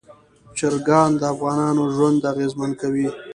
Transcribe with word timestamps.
چرګان 0.57 1.11
د 1.19 1.21
افغانانو 1.33 1.83
ژوند 1.95 2.21
اغېزمن 2.31 2.71
کوي. 2.81 3.07